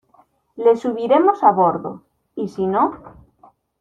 les 0.65 0.79
subiremos 0.81 1.43
a 1.43 1.51
bordo.¿ 1.51 2.01
y 2.35 2.47
si 2.47 2.65
no? 2.65 2.97